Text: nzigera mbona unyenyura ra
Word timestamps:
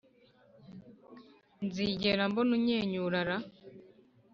nzigera 1.65 2.23
mbona 2.29 2.51
unyenyura 2.57 3.19
ra 3.27 3.37